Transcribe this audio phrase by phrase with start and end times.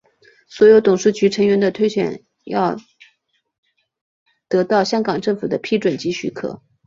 [0.47, 2.75] 所有董事局成员的推选要
[4.47, 6.63] 得到香港政府的批准及许可。